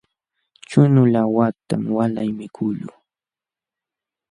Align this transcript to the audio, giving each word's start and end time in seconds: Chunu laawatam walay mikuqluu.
Chunu 0.69 1.01
laawatam 1.13 1.83
walay 1.97 2.29
mikuqluu. 2.37 2.93